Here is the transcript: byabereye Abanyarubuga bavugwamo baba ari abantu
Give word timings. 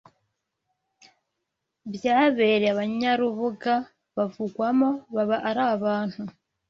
byabereye 1.93 2.67
Abanyarubuga 2.73 3.73
bavugwamo 4.15 4.89
baba 5.15 5.37
ari 5.49 5.61
abantu 5.75 6.21